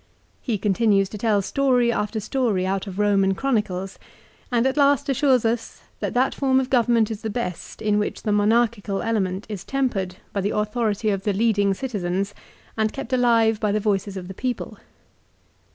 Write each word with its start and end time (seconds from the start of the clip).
He 0.41 0.57
continues 0.57 1.09
to 1.09 1.17
tell 1.19 1.43
story 1.43 1.91
after 1.91 2.19
story 2.19 2.65
out 2.65 2.87
of 2.87 2.95
the 2.95 3.03
Roman 3.03 3.35
chronicles, 3.35 3.99
and 4.51 4.65
at 4.65 4.75
last 4.75 5.09
assures 5.09 5.45
us 5.45 5.83
that 5.99 6.15
that 6.15 6.33
form 6.33 6.59
of 6.59 6.71
government 6.71 7.11
is 7.11 7.21
the 7.21 7.29
best 7.29 7.83
in 7.83 7.99
which 7.99 8.23
the 8.23 8.31
monarchical 8.31 9.03
element 9.03 9.45
is 9.47 9.63
tempered 9.63 10.15
by 10.33 10.41
the 10.41 10.57
authority 10.57 11.11
of 11.11 11.21
the 11.21 11.33
leading 11.33 11.75
citizens 11.75 12.33
and 12.75 12.93
kept 12.93 13.13
alive 13.13 13.59
by 13.59 13.71
the 13.71 13.79
voices 13.79 14.17
of 14.17 14.27
the 14.27 14.33
people. 14.33 14.79